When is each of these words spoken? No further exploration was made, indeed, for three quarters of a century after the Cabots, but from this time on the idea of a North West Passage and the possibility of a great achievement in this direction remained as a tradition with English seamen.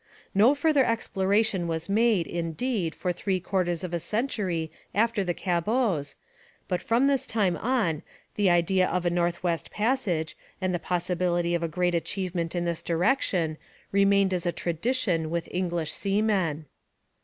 No 0.33 0.55
further 0.55 0.83
exploration 0.83 1.67
was 1.67 1.87
made, 1.87 2.25
indeed, 2.25 2.95
for 2.95 3.13
three 3.13 3.39
quarters 3.39 3.83
of 3.83 3.93
a 3.93 3.99
century 3.99 4.71
after 4.95 5.23
the 5.23 5.35
Cabots, 5.35 6.15
but 6.67 6.81
from 6.81 7.05
this 7.05 7.27
time 7.27 7.55
on 7.57 8.01
the 8.33 8.49
idea 8.49 8.87
of 8.87 9.05
a 9.05 9.11
North 9.11 9.43
West 9.43 9.69
Passage 9.69 10.35
and 10.59 10.73
the 10.73 10.79
possibility 10.79 11.53
of 11.53 11.61
a 11.61 11.67
great 11.67 11.93
achievement 11.93 12.55
in 12.55 12.65
this 12.65 12.81
direction 12.81 13.57
remained 13.91 14.33
as 14.33 14.47
a 14.47 14.51
tradition 14.51 15.29
with 15.29 15.47
English 15.51 15.91
seamen. 15.91 16.65